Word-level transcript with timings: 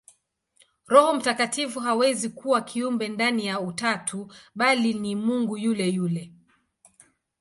Roho 0.89 1.13
Mtakatifu 1.13 1.79
hawezi 1.79 2.29
kuwa 2.29 2.61
kiumbe 2.61 3.07
ndani 3.07 3.45
ya 3.45 3.59
Utatu, 3.59 4.31
bali 4.55 4.93
ni 4.93 5.15
Mungu 5.15 5.57
yule 5.57 5.89
yule. 5.89 6.33